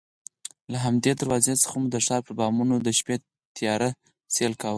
له 0.71 0.77
همدې 0.85 1.11
دروازې 1.19 1.53
څخه 1.61 1.75
مو 1.81 1.87
د 1.91 1.97
ښار 2.05 2.21
پر 2.25 2.33
بامونو 2.39 2.75
د 2.81 2.89
شپې 2.99 3.15
تیاره 3.57 3.89
سیل 4.35 4.53
کاوه. 4.61 4.69